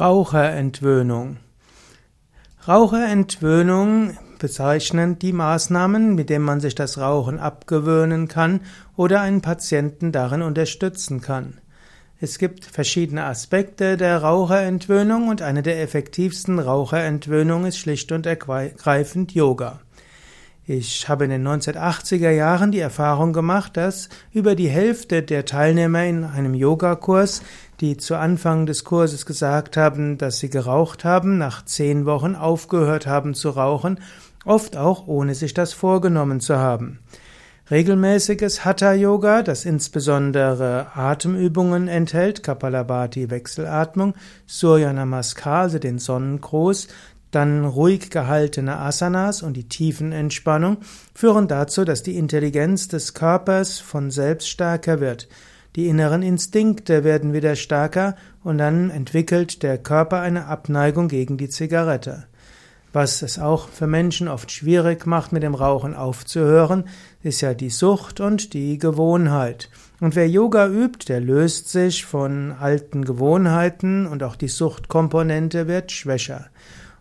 Raucherentwöhnung. 0.00 1.38
Raucherentwöhnung 2.68 4.16
bezeichnen 4.38 5.18
die 5.18 5.32
Maßnahmen, 5.32 6.14
mit 6.14 6.30
denen 6.30 6.44
man 6.44 6.60
sich 6.60 6.76
das 6.76 6.98
Rauchen 6.98 7.40
abgewöhnen 7.40 8.28
kann 8.28 8.60
oder 8.94 9.20
einen 9.20 9.40
Patienten 9.40 10.12
darin 10.12 10.42
unterstützen 10.42 11.20
kann. 11.20 11.58
Es 12.20 12.38
gibt 12.38 12.64
verschiedene 12.64 13.24
Aspekte 13.24 13.96
der 13.96 14.22
Raucherentwöhnung 14.22 15.26
und 15.26 15.42
eine 15.42 15.62
der 15.62 15.82
effektivsten 15.82 16.60
Raucherentwöhnungen 16.60 17.66
ist 17.66 17.78
schlicht 17.78 18.12
und 18.12 18.24
ergreifend 18.24 19.34
Yoga. 19.34 19.80
Ich 20.70 21.08
habe 21.08 21.24
in 21.24 21.30
den 21.30 21.48
1980er 21.48 22.28
Jahren 22.28 22.72
die 22.72 22.78
Erfahrung 22.78 23.32
gemacht, 23.32 23.78
dass 23.78 24.10
über 24.34 24.54
die 24.54 24.68
Hälfte 24.68 25.22
der 25.22 25.46
Teilnehmer 25.46 26.04
in 26.04 26.24
einem 26.24 26.52
Yogakurs, 26.52 27.40
die 27.80 27.96
zu 27.96 28.16
Anfang 28.16 28.66
des 28.66 28.84
Kurses 28.84 29.24
gesagt 29.24 29.78
haben, 29.78 30.18
dass 30.18 30.40
sie 30.40 30.50
geraucht 30.50 31.06
haben, 31.06 31.38
nach 31.38 31.64
zehn 31.64 32.04
Wochen 32.04 32.34
aufgehört 32.34 33.06
haben 33.06 33.32
zu 33.32 33.48
rauchen, 33.48 33.98
oft 34.44 34.76
auch 34.76 35.06
ohne 35.06 35.34
sich 35.34 35.54
das 35.54 35.72
vorgenommen 35.72 36.38
zu 36.38 36.58
haben. 36.58 36.98
Regelmäßiges 37.70 38.66
Hatha 38.66 38.92
Yoga, 38.92 39.42
das 39.42 39.64
insbesondere 39.64 40.88
Atemübungen 40.94 41.88
enthält, 41.88 42.42
Kapalabhati 42.42 43.30
Wechselatmung, 43.30 44.12
Surya 44.46 44.92
Namaskar, 44.92 45.62
also 45.62 45.78
den 45.78 45.98
Sonnengruß, 45.98 46.88
dann 47.30 47.64
ruhig 47.64 48.10
gehaltene 48.10 48.78
Asanas 48.78 49.42
und 49.42 49.56
die 49.56 49.68
Tiefenentspannung 49.68 50.78
führen 51.14 51.48
dazu, 51.48 51.84
dass 51.84 52.02
die 52.02 52.16
Intelligenz 52.16 52.88
des 52.88 53.14
Körpers 53.14 53.78
von 53.78 54.10
selbst 54.10 54.48
stärker 54.48 55.00
wird. 55.00 55.28
Die 55.76 55.88
inneren 55.88 56.22
Instinkte 56.22 57.04
werden 57.04 57.32
wieder 57.32 57.54
stärker 57.54 58.16
und 58.42 58.58
dann 58.58 58.90
entwickelt 58.90 59.62
der 59.62 59.78
Körper 59.78 60.20
eine 60.20 60.46
Abneigung 60.46 61.08
gegen 61.08 61.36
die 61.36 61.50
Zigarette. 61.50 62.24
Was 62.92 63.20
es 63.20 63.38
auch 63.38 63.68
für 63.68 63.86
Menschen 63.86 64.28
oft 64.28 64.50
schwierig 64.50 65.06
macht, 65.06 65.30
mit 65.30 65.42
dem 65.42 65.54
Rauchen 65.54 65.94
aufzuhören, 65.94 66.84
ist 67.22 67.42
ja 67.42 67.52
die 67.52 67.68
Sucht 67.68 68.20
und 68.20 68.54
die 68.54 68.78
Gewohnheit. 68.78 69.68
Und 70.00 70.16
wer 70.16 70.28
Yoga 70.28 70.68
übt, 70.68 71.06
der 71.06 71.20
löst 71.20 71.68
sich 71.68 72.06
von 72.06 72.52
alten 72.52 73.04
Gewohnheiten 73.04 74.06
und 74.06 74.22
auch 74.22 74.36
die 74.36 74.48
Suchtkomponente 74.48 75.68
wird 75.68 75.92
schwächer. 75.92 76.46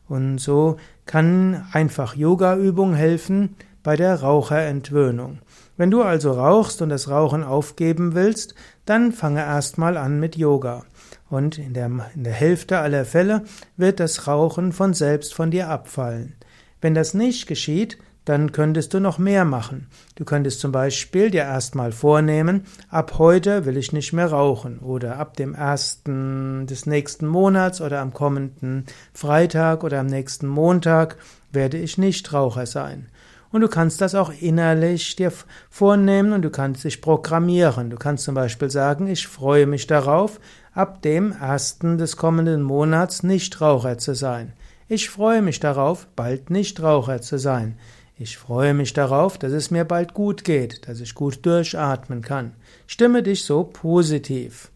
Und 0.09 0.39
so 0.39 0.77
kann 1.05 1.65
einfach 1.71 2.15
Yoga-Übung 2.15 2.93
helfen 2.93 3.55
bei 3.83 3.95
der 3.95 4.21
Raucherentwöhnung. 4.21 5.39
Wenn 5.77 5.91
du 5.91 6.01
also 6.01 6.31
rauchst 6.31 6.81
und 6.81 6.89
das 6.89 7.09
Rauchen 7.09 7.43
aufgeben 7.43 8.15
willst, 8.15 8.55
dann 8.85 9.11
fange 9.11 9.41
erstmal 9.41 9.95
an 9.95 10.19
mit 10.19 10.35
Yoga. 10.35 10.85
Und 11.29 11.57
in 11.57 11.73
der, 11.73 11.91
in 12.15 12.23
der 12.23 12.33
Hälfte 12.33 12.79
aller 12.79 13.05
Fälle 13.05 13.43
wird 13.75 13.99
das 13.99 14.27
Rauchen 14.27 14.71
von 14.71 14.93
selbst 14.93 15.33
von 15.33 15.51
dir 15.51 15.69
abfallen. 15.69 16.35
Wenn 16.81 16.95
das 16.95 17.13
nicht 17.13 17.47
geschieht, 17.47 17.97
dann 18.27 18.51
könntest 18.51 18.93
du 18.93 18.99
noch 18.99 19.17
mehr 19.17 19.45
machen. 19.45 19.87
Du 20.15 20.25
könntest 20.25 20.59
zum 20.59 20.73
Beispiel 20.73 21.31
dir 21.31 21.43
erstmal 21.43 21.93
vornehmen, 21.93 22.65
ab 22.89 23.13
heute 23.17 23.65
will 23.65 23.77
ich 23.77 23.93
nicht 23.93 24.11
mehr 24.11 24.31
rauchen 24.31 24.79
oder 24.79 25.17
ab 25.17 25.37
dem 25.37 25.55
ersten 25.55 26.67
des 26.67 26.85
nächsten 26.85 27.25
Monats 27.25 27.79
oder 27.79 28.01
am 28.01 28.13
kommenden 28.13 28.85
Freitag 29.13 29.83
oder 29.83 30.01
am 30.01 30.07
nächsten 30.07 30.47
Montag 30.47 31.17
werde 31.53 31.77
ich 31.77 31.97
nicht 31.97 32.33
Raucher 32.33 32.65
sein. 32.65 33.07
Und 33.49 33.61
du 33.61 33.69
kannst 33.69 34.01
das 34.01 34.13
auch 34.13 34.33
innerlich 34.41 35.15
dir 35.15 35.31
vornehmen 35.69 36.33
und 36.33 36.41
du 36.41 36.49
kannst 36.49 36.83
dich 36.83 37.01
programmieren. 37.01 37.89
Du 37.89 37.95
kannst 37.95 38.25
zum 38.25 38.35
Beispiel 38.35 38.69
sagen, 38.69 39.07
ich 39.07 39.25
freue 39.25 39.67
mich 39.67 39.87
darauf, 39.87 40.41
ab 40.73 41.01
dem 41.01 41.31
ersten 41.31 41.97
des 41.97 42.17
kommenden 42.17 42.61
Monats 42.61 43.23
nicht 43.23 43.61
Raucher 43.61 43.97
zu 43.97 44.15
sein. 44.15 44.51
Ich 44.89 45.09
freue 45.09 45.41
mich 45.41 45.61
darauf, 45.61 46.07
bald 46.15 46.49
nicht 46.49 46.81
Raucher 46.81 47.21
zu 47.21 47.39
sein. 47.39 47.77
Ich 48.19 48.37
freue 48.37 48.73
mich 48.73 48.93
darauf, 48.93 49.37
dass 49.37 49.51
es 49.51 49.69
mir 49.69 49.85
bald 49.85 50.15
gut 50.15 50.43
geht, 50.43 50.87
dass 50.87 51.01
ich 51.01 51.13
gut 51.13 51.45
durchatmen 51.45 52.23
kann. 52.23 52.53
Stimme 52.87 53.21
dich 53.21 53.43
so 53.43 53.63
positiv. 53.63 54.71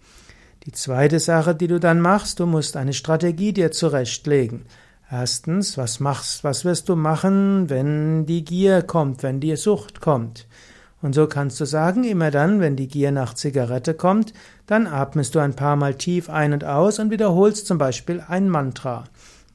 Die 0.67 0.71
zweite 0.71 1.19
Sache, 1.19 1.55
die 1.55 1.67
du 1.67 1.79
dann 1.79 2.01
machst, 2.01 2.39
du 2.39 2.45
musst 2.45 2.77
eine 2.77 2.93
Strategie 2.93 3.51
dir 3.51 3.71
zurechtlegen. 3.71 4.65
Erstens, 5.09 5.75
was 5.75 5.99
machst, 5.99 6.43
was 6.43 6.65
wirst 6.65 6.87
du 6.87 6.95
machen, 6.95 7.67
wenn 7.71 8.27
die 8.27 8.45
Gier 8.45 8.83
kommt, 8.83 9.23
wenn 9.23 9.39
die 9.39 9.55
Sucht 9.55 10.01
kommt? 10.01 10.45
Und 11.01 11.15
so 11.15 11.25
kannst 11.25 11.59
du 11.59 11.65
sagen, 11.65 12.03
immer 12.03 12.29
dann, 12.29 12.59
wenn 12.59 12.75
die 12.75 12.87
Gier 12.87 13.11
nach 13.11 13.33
Zigarette 13.33 13.95
kommt, 13.95 14.33
dann 14.67 14.85
atmest 14.85 15.33
du 15.33 15.39
ein 15.39 15.55
paar 15.55 15.75
Mal 15.75 15.95
tief 15.95 16.29
ein 16.29 16.53
und 16.53 16.63
aus 16.63 16.99
und 16.99 17.09
wiederholst 17.09 17.65
zum 17.65 17.79
Beispiel 17.79 18.23
ein 18.27 18.49
Mantra. 18.49 19.05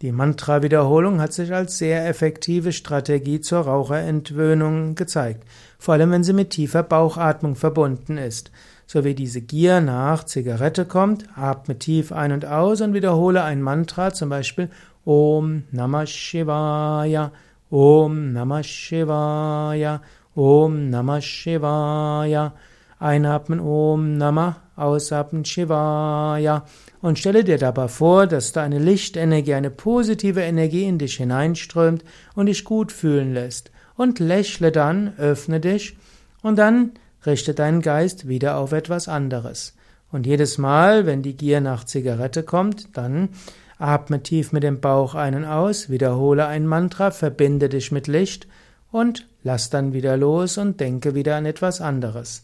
Die 0.03 0.13
Mantra-Wiederholung 0.13 1.23
hat 1.23 1.33
sich 1.33 1.55
als 1.55 1.79
sehr 1.79 2.07
effektive 2.07 2.73
Strategie 2.73 3.41
zur 3.41 3.61
Raucherentwöhnung 3.61 4.95
gezeigt, 4.95 5.45
vor 5.79 5.95
allem 5.95 6.11
wenn 6.11 6.23
sie 6.23 6.35
mit 6.35 6.51
tiefer 6.51 6.83
Bauchatmung 6.83 7.57
verbunden 7.57 8.19
ist. 8.19 8.51
So 8.87 9.05
wie 9.05 9.15
diese 9.15 9.41
Gier 9.41 9.81
nach 9.81 10.25
Zigarette 10.25 10.85
kommt, 10.85 11.25
atme 11.35 11.79
tief 11.79 12.13
ein 12.13 12.33
und 12.33 12.45
aus 12.45 12.83
und 12.83 12.93
wiederhole 12.93 13.43
ein 13.43 13.63
Mantra, 13.63 14.13
zum 14.13 14.29
Beispiel 14.29 14.69
Om 15.07 15.65
Namah 15.71 16.05
Shivaya, 16.05 17.33
Om 17.71 18.33
Namah 18.33 18.63
Shivaya, 18.63 20.03
Om 20.35 20.91
Namah 20.91 21.23
Shivaya. 21.23 22.53
Einatmen 22.99 23.61
Om 23.61 24.17
Namah, 24.17 24.57
ausatmen 24.75 25.45
Shivaya 25.45 26.65
und 27.03 27.19
stelle 27.19 27.45
dir 27.45 27.59
dabei 27.59 27.89
vor, 27.89 28.27
dass 28.27 28.53
da 28.53 28.63
eine 28.63 28.79
Lichtenergie, 28.79 29.55
eine 29.55 29.71
positive 29.71 30.41
Energie 30.41 30.85
in 30.85 30.99
dich 30.99 31.17
hineinströmt 31.17 32.05
und 32.35 32.47
dich 32.47 32.65
gut 32.65 32.93
fühlen 32.93 33.35
lässt. 33.35 33.71
Und 33.97 34.19
lächle 34.19 34.73
dann, 34.73 35.15
öffne 35.19 35.61
dich 35.61 35.97
und 36.43 36.57
dann 36.59 36.93
richte 37.25 37.55
deinen 37.55 37.81
Geist 37.81 38.29
wieder 38.29 38.57
auf 38.59 38.73
etwas 38.73 39.09
anderes. 39.09 39.75
Und 40.13 40.27
jedes 40.27 40.59
Mal, 40.59 41.07
wenn 41.07 41.23
die 41.23 41.37
Gier 41.37 41.61
nach 41.61 41.85
Zigarette 41.85 42.43
kommt, 42.43 42.97
dann 42.97 43.31
atme 43.79 44.23
tief 44.23 44.53
mit 44.53 44.63
dem 44.63 44.81
Bauch 44.81 45.15
ein 45.15 45.35
und 45.35 45.45
aus, 45.45 45.91
wiederhole 45.91 46.47
ein 46.47 46.67
Mantra, 46.67 47.11
verbinde 47.11 47.69
dich 47.69 47.93
mit 47.93 48.07
Licht 48.07 48.47
und 48.91 49.27
lass 49.43 49.71
dann 49.71 49.93
wieder 49.93 50.17
los 50.17 50.59
und 50.59 50.81
denke 50.81 51.15
wieder 51.15 51.37
an 51.37 51.47
etwas 51.47 51.81
anderes. 51.81 52.43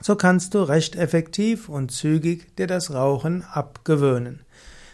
So 0.00 0.16
kannst 0.16 0.54
du 0.54 0.62
recht 0.62 0.96
effektiv 0.96 1.68
und 1.68 1.90
zügig 1.90 2.56
dir 2.56 2.66
das 2.66 2.92
Rauchen 2.92 3.44
abgewöhnen. 3.44 4.40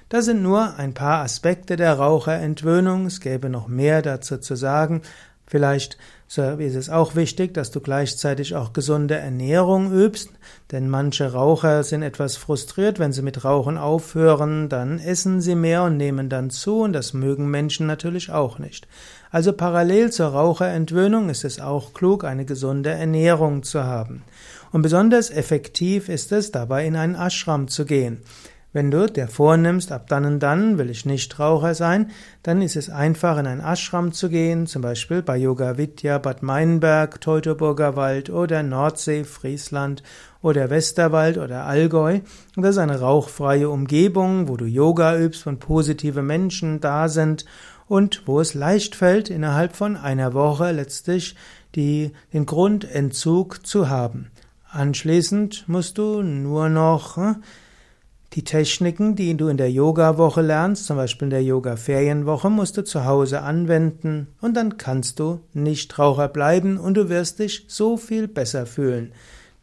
Das 0.09 0.27
sind 0.27 0.43
nur 0.43 0.77
ein 0.77 0.95
paar 0.95 1.23
Aspekte 1.23 1.77
der 1.77 1.95
Raucherentwöhnung. 1.95 3.07
Es 3.07 3.21
gäbe 3.21 3.49
noch 3.49 3.67
mehr 3.67 4.03
dazu 4.03 4.37
zu 4.37 4.57
sagen. 4.57 5.03
Vielleicht 5.47 5.99
ist 6.29 6.77
es 6.77 6.89
auch 6.89 7.15
wichtig, 7.15 7.53
dass 7.53 7.71
du 7.71 7.81
gleichzeitig 7.81 8.57
auch 8.57 8.73
gesunde 8.73 9.17
Ernährung 9.17 9.93
übst, 9.93 10.31
denn 10.71 10.89
manche 10.89 11.31
Raucher 11.31 11.85
sind 11.85 12.03
etwas 12.03 12.39
frustriert, 12.39 12.99
wenn 12.99 13.13
sie 13.13 13.21
mit 13.21 13.45
Rauchen 13.45 13.77
aufhören, 13.77 14.71
dann 14.71 14.99
essen 14.99 15.43
sie 15.43 15.55
mehr 15.55 15.83
und 15.83 15.99
nehmen 15.99 16.31
dann 16.31 16.49
zu 16.49 16.81
und 16.81 16.95
das 16.95 17.13
mögen 17.13 17.51
Menschen 17.51 17.87
natürlich 17.87 18.31
auch 18.31 18.59
nicht. 18.59 18.89
Also 19.31 19.53
parallel 19.53 20.11
zur 20.11 20.29
Raucherentwöhnung 20.29 21.29
ist 21.29 21.45
es 21.45 21.61
auch 21.61 21.93
klug, 21.93 22.25
eine 22.25 22.47
gesunde 22.47 22.91
Ernährung 22.91 23.63
zu 23.63 23.85
haben. 23.85 24.23
Und 24.73 24.81
besonders 24.81 25.31
effektiv 25.31 26.09
ist 26.09 26.33
es 26.33 26.51
dabei, 26.51 26.87
in 26.87 26.97
einen 26.97 27.15
Ashram 27.15 27.69
zu 27.69 27.85
gehen. 27.85 28.23
Wenn 28.75 28.91
du 28.91 29.07
dir 29.07 29.29
vornimmst, 29.29 29.93
ab 29.93 30.07
dann 30.09 30.25
und 30.25 30.39
dann 30.39 30.79
will 30.79 30.89
ich 30.89 31.05
nicht 31.05 31.39
Raucher 31.39 31.75
sein, 31.75 32.11
dann 32.43 32.63
ist 32.63 32.75
es 32.75 32.89
einfach, 32.89 33.37
in 33.37 33.47
ein 33.47 33.61
Ashram 33.61 34.13
zu 34.13 34.31
gehen, 34.31 34.67
zum 34.67 34.81
Beispiel 34.81 35.21
bei 35.21 35.37
Yoga 35.37 35.77
Vidya 35.77 36.17
Bad 36.17 36.43
Meinberg, 36.43 37.21
Teutoburger 37.21 37.97
Wald 37.97 38.31
oder 38.31 38.63
Nordsee, 38.63 39.25
Friesland 39.25 40.03
oder 40.41 40.71
Westerwald 40.71 41.37
oder 41.37 41.67
Allgäu. 41.67 42.21
Und 42.57 42.63
das 42.63 42.77
ist 42.77 42.79
eine 42.79 43.01
rauchfreie 43.01 43.69
Umgebung, 43.69 44.49
wo 44.49 44.57
du 44.57 44.65
Yoga 44.65 45.19
übst 45.19 45.47
und 45.47 45.61
positive 45.61 46.23
Menschen 46.23 46.81
da 46.81 47.11
sind 47.11 47.45
und 47.89 48.23
wo 48.25 48.41
es 48.41 48.55
leicht 48.55 48.97
fällt, 48.97 49.29
innerhalb 49.29 49.77
von 49.77 49.99
einer 49.99 50.33
Woche 50.33 50.73
letztlich 50.73 51.37
die, 51.75 52.13
den 52.33 52.47
Grundentzug 52.47 53.67
zu 53.67 53.91
haben. 53.91 54.31
Anschließend 54.71 55.69
musst 55.69 55.99
du 55.99 56.23
nur 56.23 56.71
noch 56.71 57.17
hm, 57.17 57.43
die 58.35 58.45
Techniken, 58.45 59.15
die 59.15 59.37
du 59.37 59.49
in 59.49 59.59
der 59.59 59.71
Yoga-Woche 59.71 60.41
lernst, 60.41 60.87
zum 60.87 60.97
Beispiel 60.97 61.27
in 61.27 61.31
der 61.31 61.45
Yoga-Ferienwoche, 61.45 62.49
musst 62.49 62.77
du 62.79 62.85
zu 62.85 63.05
Hause 63.05 63.43
anwenden 63.43 64.29
und 64.41 64.55
dann 64.57 64.79
kannst 64.79 65.19
du 65.19 65.41
nicht 65.53 65.99
Raucher 65.99 66.29
bleiben 66.29 66.79
und 66.79 66.95
du 66.95 67.09
wirst 67.11 67.41
dich 67.41 67.65
so 67.69 67.97
viel 67.97 68.29
besser 68.29 68.65
fühlen. 68.65 69.13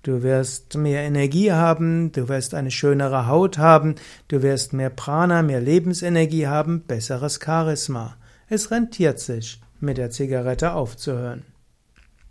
Du 0.03 0.23
wirst 0.23 0.77
mehr 0.77 1.01
Energie 1.01 1.51
haben, 1.51 2.11
du 2.11 2.29
wirst 2.29 2.53
eine 2.53 2.71
schönere 2.71 3.27
Haut 3.27 3.57
haben, 3.57 3.95
du 4.27 4.41
wirst 4.43 4.71
mehr 4.71 4.89
Prana, 4.89 5.41
mehr 5.41 5.59
Lebensenergie 5.59 6.47
haben, 6.47 6.81
besseres 6.81 7.39
Charisma. 7.43 8.15
Es 8.47 8.71
rentiert 8.71 9.19
sich, 9.19 9.59
mit 9.79 9.97
der 9.97 10.11
Zigarette 10.11 10.73
aufzuhören. 10.73 11.43